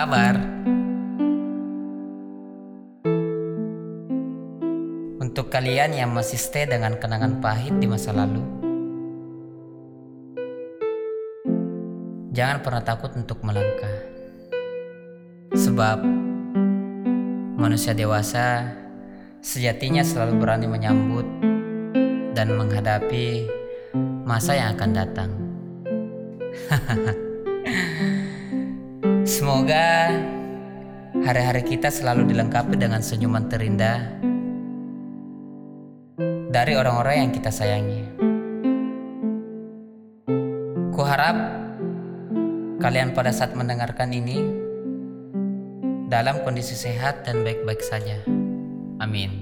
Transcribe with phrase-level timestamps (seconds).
[0.00, 0.32] kabar?
[5.20, 8.40] Untuk kalian yang masih stay dengan kenangan pahit di masa lalu,
[12.32, 13.92] jangan pernah takut untuk melangkah.
[15.52, 16.00] Sebab
[17.60, 18.72] manusia dewasa
[19.44, 21.28] sejatinya selalu berani menyambut
[22.32, 23.44] dan menghadapi
[24.24, 25.30] masa yang akan datang.
[29.40, 30.12] Semoga
[31.24, 34.20] hari-hari kita selalu dilengkapi dengan senyuman terindah
[36.52, 38.04] dari orang-orang yang kita sayangi.
[40.92, 41.40] Kuharap
[42.84, 44.44] kalian pada saat mendengarkan ini
[46.12, 48.20] dalam kondisi sehat dan baik-baik saja.
[49.00, 49.40] Amin.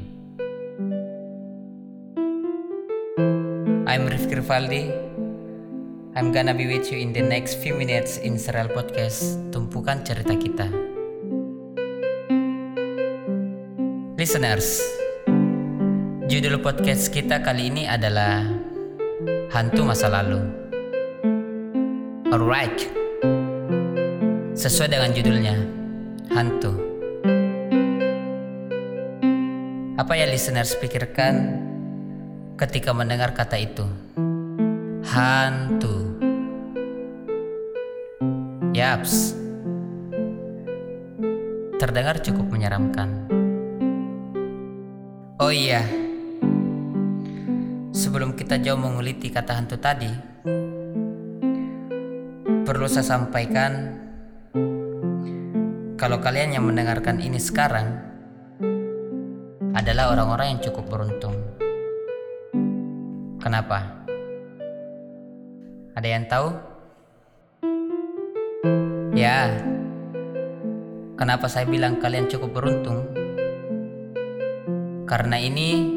[3.82, 5.07] I'm Rifki Rivaldi.
[6.18, 10.34] I'm gonna be with you in the next few minutes in Serial Podcast Tumpukan Cerita
[10.34, 10.66] Kita.
[14.18, 14.82] Listeners,
[16.26, 18.50] judul podcast kita kali ini adalah
[19.54, 20.42] Hantu Masa Lalu.
[22.34, 22.90] Alright,
[24.58, 25.54] sesuai dengan judulnya,
[26.34, 26.74] Hantu.
[29.94, 31.62] Apa yang listeners pikirkan
[32.58, 33.86] ketika mendengar kata itu?
[35.06, 36.07] Hantu.
[38.78, 39.34] Yaps.
[41.82, 43.26] Terdengar cukup menyeramkan.
[45.42, 45.82] Oh iya.
[47.90, 50.14] Sebelum kita jauh menguliti kata hantu tadi,
[52.62, 53.98] perlu saya sampaikan
[55.98, 57.98] kalau kalian yang mendengarkan ini sekarang
[59.74, 61.34] adalah orang-orang yang cukup beruntung.
[63.42, 64.06] Kenapa?
[65.98, 66.67] Ada yang tahu?
[69.14, 69.54] Ya,
[71.14, 73.06] kenapa saya bilang kalian cukup beruntung?
[75.06, 75.94] Karena ini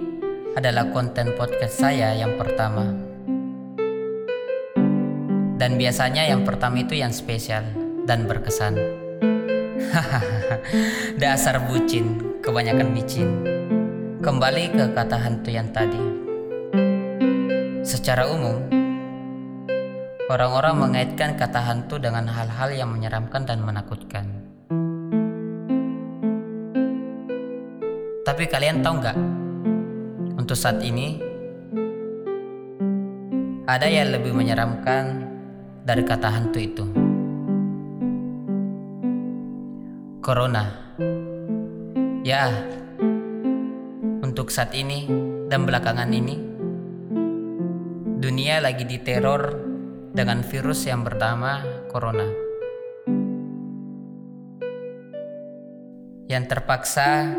[0.54, 2.86] adalah konten podcast saya yang pertama.
[5.58, 7.66] Dan biasanya yang pertama itu yang spesial
[8.06, 8.78] dan berkesan.
[11.22, 13.30] Dasar bucin, kebanyakan micin.
[14.22, 16.02] Kembali ke kata hantu yang tadi.
[17.82, 18.81] Secara umum,
[20.32, 24.26] orang-orang mengaitkan kata hantu dengan hal-hal yang menyeramkan dan menakutkan.
[28.24, 29.18] Tapi kalian tahu nggak?
[30.40, 31.20] Untuk saat ini,
[33.68, 35.28] ada yang lebih menyeramkan
[35.84, 36.86] dari kata hantu itu.
[40.24, 40.96] Corona.
[42.24, 42.48] Ya,
[44.24, 45.10] untuk saat ini
[45.52, 46.36] dan belakangan ini,
[48.22, 49.71] dunia lagi diteror
[50.12, 52.28] dengan virus yang bernama Corona.
[56.28, 57.32] Yang terpaksa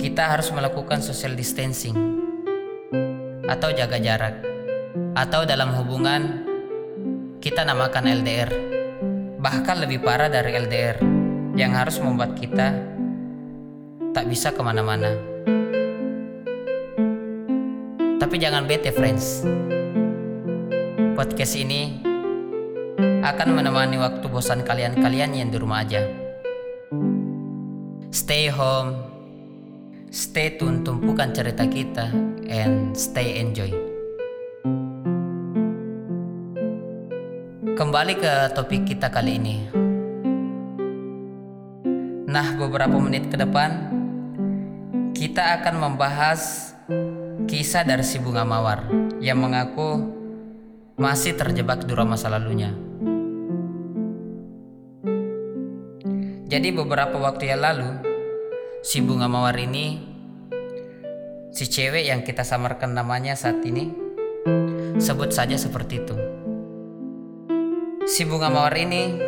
[0.00, 1.96] kita harus melakukan social distancing
[3.44, 4.40] atau jaga jarak
[5.16, 6.44] atau dalam hubungan
[7.40, 8.50] kita namakan LDR
[9.40, 10.96] bahkan lebih parah dari LDR
[11.56, 12.72] yang harus membuat kita
[14.12, 15.12] tak bisa ke mana-mana.
[18.16, 19.44] Tapi jangan bete friends
[21.16, 22.04] podcast ini
[23.24, 26.04] akan menemani waktu bosan kalian-kalian yang di rumah aja
[28.12, 29.16] stay home
[30.16, 32.08] Stay tune tumpukan cerita kita
[32.48, 33.68] and stay enjoy.
[37.76, 39.56] Kembali ke topik kita kali ini.
[42.32, 43.92] Nah, beberapa menit ke depan
[45.12, 46.72] kita akan membahas
[47.44, 48.88] kisah dari si bunga mawar
[49.20, 50.15] yang mengaku
[50.96, 52.72] masih terjebak dura masa lalunya.
[56.48, 57.90] Jadi beberapa waktu yang lalu
[58.80, 60.00] si bunga mawar ini
[61.52, 63.92] si cewek yang kita samarkan namanya saat ini
[64.96, 66.16] sebut saja seperti itu
[68.06, 69.18] si bunga mawar ini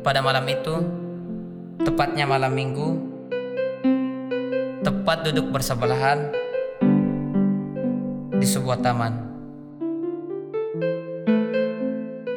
[0.00, 0.74] pada malam itu
[1.84, 2.88] tepatnya malam minggu
[4.80, 6.32] tepat duduk bersebelahan
[8.32, 9.31] di sebuah taman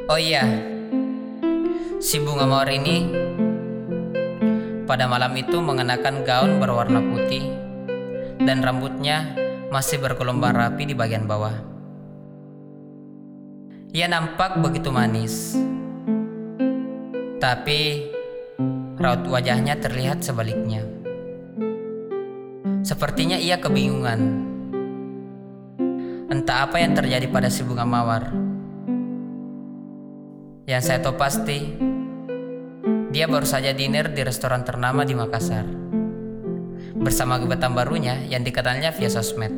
[0.06, 0.46] oh iya
[1.98, 3.10] si bunga mawar ini
[4.86, 7.50] pada malam itu mengenakan gaun berwarna putih
[8.46, 9.34] dan rambutnya
[9.74, 11.58] masih bergelombang rapi di bagian bawah.
[13.96, 15.56] Ia nampak begitu manis,
[17.42, 18.12] tapi
[19.00, 20.84] raut wajahnya terlihat sebaliknya.
[22.86, 24.20] Sepertinya ia kebingungan.
[26.30, 28.45] Entah apa yang terjadi pada si bunga mawar.
[30.66, 31.78] Yang saya tahu pasti,
[33.14, 35.64] Dia baru saja dinner di restoran ternama di Makassar.
[36.98, 39.54] Bersama gebetan barunya yang dikenalnya via sosmed.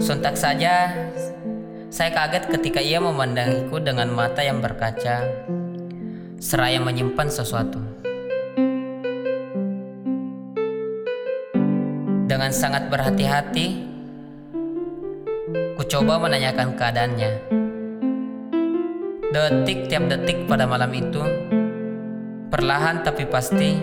[0.00, 0.96] Sontak saja,
[1.92, 5.28] saya kaget ketika ia memandangiku dengan mata yang berkaca,
[6.40, 7.99] seraya menyimpan sesuatu.
[12.30, 13.90] Dengan sangat berhati-hati,
[15.74, 17.30] ku coba menanyakan keadaannya.
[19.34, 21.18] Detik tiap detik pada malam itu,
[22.54, 23.74] perlahan tapi pasti,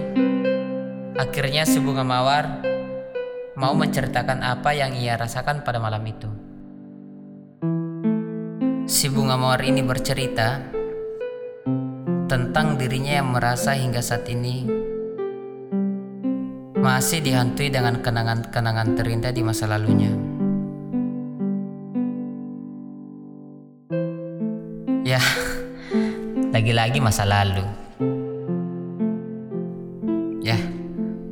[1.20, 2.64] akhirnya si bunga mawar
[3.60, 6.32] mau menceritakan apa yang ia rasakan pada malam itu.
[8.88, 10.64] Si bunga mawar ini bercerita
[12.32, 14.87] tentang dirinya yang merasa hingga saat ini
[16.78, 20.14] masih dihantui dengan kenangan-kenangan terindah di masa lalunya.
[25.02, 25.22] Ya,
[26.56, 27.66] lagi-lagi masa lalu.
[30.44, 30.60] Ya,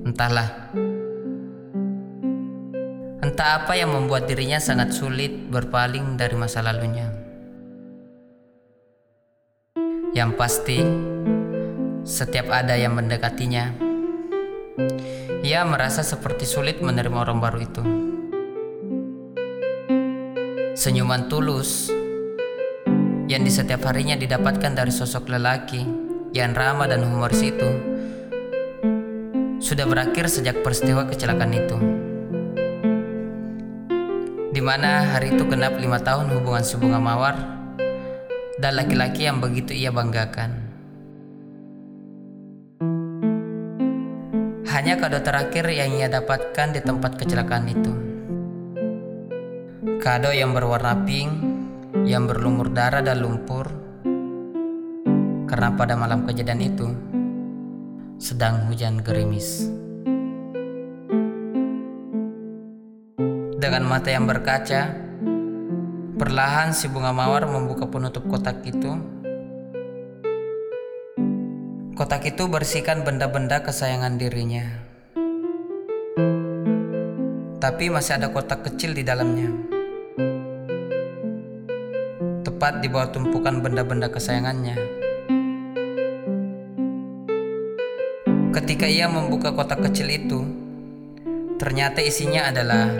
[0.07, 0.71] entahlah.
[3.21, 7.09] Entah apa yang membuat dirinya sangat sulit berpaling dari masa lalunya.
[10.15, 10.79] Yang pasti,
[12.07, 13.75] setiap ada yang mendekatinya,
[15.45, 17.83] ia merasa seperti sulit menerima orang baru itu.
[20.73, 21.93] Senyuman tulus
[23.29, 25.85] yang di setiap harinya didapatkan dari sosok lelaki
[26.33, 27.69] yang ramah dan humoris itu
[29.61, 31.77] sudah berakhir sejak peristiwa kecelakaan itu
[34.49, 37.37] di mana hari itu genap lima tahun hubungan si bunga mawar
[38.57, 40.64] dan laki-laki yang begitu ia banggakan.
[44.85, 47.89] Hanya kado terakhir yang ia dapatkan di tempat kecelakaan itu.
[49.97, 51.33] Kado yang berwarna pink,
[52.05, 53.65] yang berlumur darah dan lumpur,
[55.49, 56.85] karena pada malam kejadian itu
[58.21, 59.73] sedang hujan gerimis.
[63.57, 64.93] Dengan mata yang berkaca,
[66.13, 69.14] perlahan si bunga mawar membuka penutup kotak itu.
[71.95, 74.67] Kotak itu bersihkan benda-benda kesayangan dirinya.
[77.63, 79.47] Tapi masih ada kotak kecil di dalamnya.
[82.43, 84.75] Tepat di bawah tumpukan benda-benda kesayangannya.
[88.51, 90.43] Ketika ia membuka kotak kecil itu,
[91.55, 92.91] ternyata isinya adalah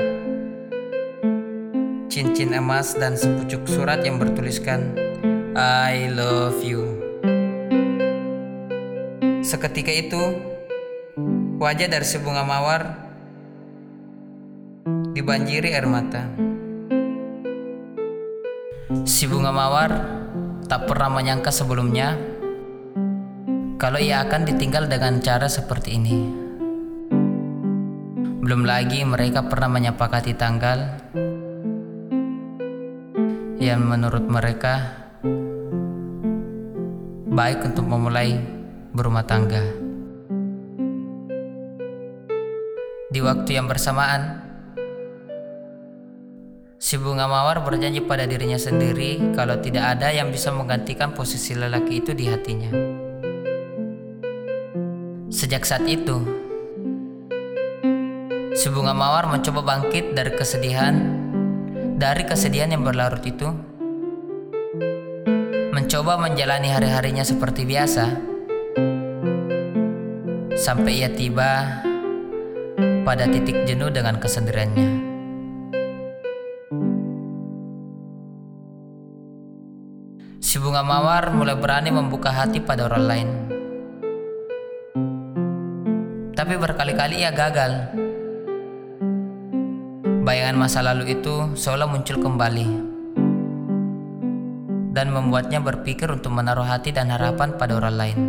[2.07, 4.95] cincin emas dan sepucuk surat yang bertuliskan
[5.59, 6.94] I love you.
[9.45, 10.42] Seketika itu,
[11.62, 12.97] wajah dari si bunga mawar
[15.13, 16.25] dibanjiri air mata.
[19.06, 19.92] Si bunga mawar
[20.65, 22.18] tak pernah menyangka sebelumnya
[23.77, 26.18] kalau ia akan ditinggal dengan cara seperti ini.
[28.41, 31.06] Belum lagi mereka pernah menyepakati tanggal
[33.62, 35.05] yang menurut mereka
[37.29, 38.54] baik untuk memulai
[38.95, 39.59] berumah tangga.
[43.11, 44.39] Di waktu yang bersamaan,
[46.79, 51.99] si bunga mawar berjanji pada dirinya sendiri kalau tidak ada yang bisa menggantikan posisi lelaki
[51.99, 52.71] itu di hatinya.
[55.27, 56.23] Sejak saat itu,
[58.55, 60.95] si bunga mawar mencoba bangkit dari kesedihan
[61.95, 63.47] dari kesedihan yang berlarut itu,
[65.75, 68.35] mencoba menjalani hari-harinya seperti biasa,
[70.65, 71.77] sampai ia tiba
[73.05, 75.13] pada titik jenuh dengan kesendiriannya.
[80.41, 83.29] Si bunga mawar mulai berani membuka hati pada orang lain.
[86.34, 87.93] Tapi berkali-kali ia gagal
[90.25, 92.65] Bayangan masa lalu itu seolah muncul kembali
[94.89, 98.19] dan membuatnya berpikir untuk menaruh hati dan harapan pada orang lain.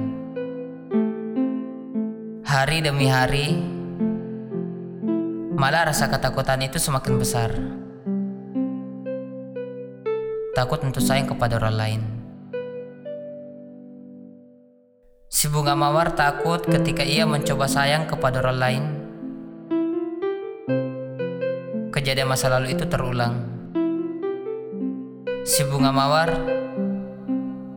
[2.56, 3.52] Hari demi hari,
[5.60, 7.52] malah rasa ketakutan itu semakin besar.
[10.56, 12.00] Takut untuk sayang kepada orang lain.
[15.28, 18.82] Si bunga mawar takut ketika ia mencoba sayang kepada orang lain
[21.92, 23.36] kejadian masa lalu itu terulang.
[25.44, 26.32] Si bunga mawar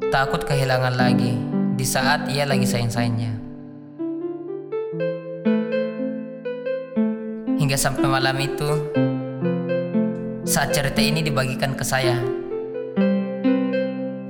[0.08, 1.36] takut kehilangan lagi
[1.76, 3.49] di saat ia lagi sayang-sayangnya.
[7.70, 8.70] Hingga sampai malam itu,
[10.42, 12.18] saat cerita ini dibagikan ke saya.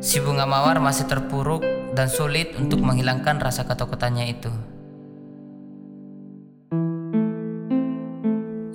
[0.04, 1.64] Si bunga mawar masih terpuruk
[1.96, 4.52] dan sulit untuk menghilangkan rasa ketakutannya itu.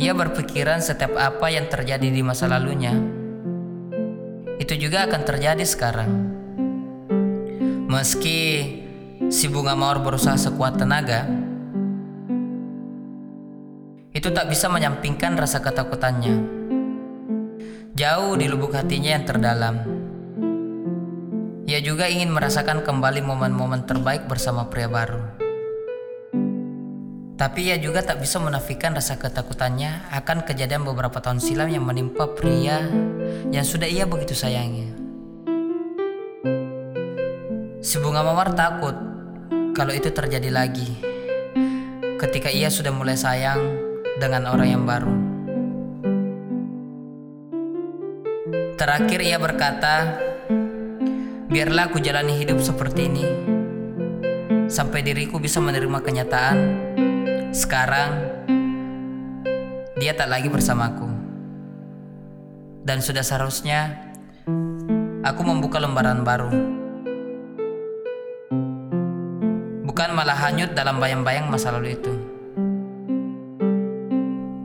[0.00, 2.96] Ia berpikiran setiap apa yang terjadi di masa lalunya,
[4.56, 6.12] itu juga akan terjadi sekarang.
[7.92, 8.40] Meski
[9.28, 11.43] si bunga mawar berusaha sekuat tenaga,
[14.24, 16.32] itu tak bisa menyampingkan rasa ketakutannya.
[17.92, 19.84] Jauh di lubuk hatinya yang terdalam.
[21.68, 25.20] Ia juga ingin merasakan kembali momen-momen terbaik bersama pria baru.
[27.36, 32.24] Tapi ia juga tak bisa menafikan rasa ketakutannya akan kejadian beberapa tahun silam yang menimpa
[32.32, 32.80] pria
[33.52, 34.88] yang sudah ia begitu sayangi.
[37.84, 38.96] Si bunga mawar takut
[39.76, 40.96] kalau itu terjadi lagi
[42.16, 43.83] ketika ia sudah mulai sayang
[44.18, 45.14] dengan orang yang baru.
[48.74, 50.18] Terakhir ia berkata,
[51.50, 53.26] biarlah aku jalani hidup seperti ini
[54.66, 56.58] sampai diriku bisa menerima kenyataan
[57.54, 58.10] sekarang
[59.94, 61.06] dia tak lagi bersamaku.
[62.84, 63.94] Dan sudah seharusnya
[65.22, 66.52] aku membuka lembaran baru.
[69.86, 72.12] Bukan malah hanyut dalam bayang-bayang masa lalu itu.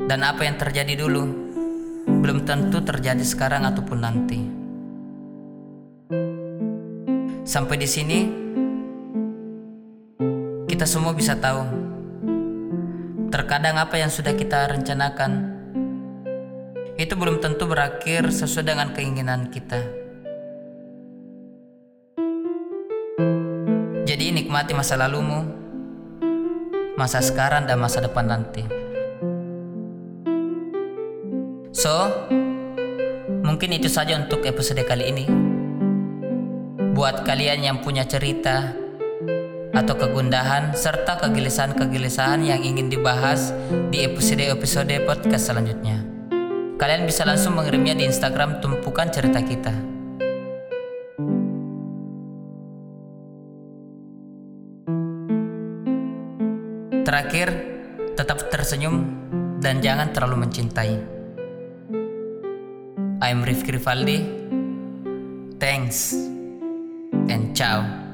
[0.09, 1.21] Dan apa yang terjadi dulu
[2.09, 4.41] belum tentu terjadi sekarang ataupun nanti.
[7.45, 8.19] Sampai di sini
[10.65, 11.89] kita semua bisa tahu
[13.29, 15.61] Terkadang apa yang sudah kita rencanakan
[16.97, 19.77] itu belum tentu berakhir sesuai dengan keinginan kita.
[24.09, 25.45] Jadi nikmati masa lalumu,
[26.97, 28.78] masa sekarang dan masa depan nanti.
[31.79, 32.11] So,
[33.39, 35.25] mungkin itu saja untuk episode kali ini.
[36.91, 38.75] Buat kalian yang punya cerita
[39.71, 43.55] atau kegundahan serta kegelisahan-kegelisahan yang ingin dibahas
[43.95, 46.03] di episode-episode podcast selanjutnya.
[46.75, 49.71] Kalian bisa langsung mengirimnya di Instagram tumpukan cerita kita.
[57.07, 57.47] Terakhir,
[58.19, 59.07] tetap tersenyum
[59.63, 61.18] dan jangan terlalu mencintai.
[63.29, 64.17] I'm Rifki Rivaldi.
[65.59, 68.08] Thanks and ciao.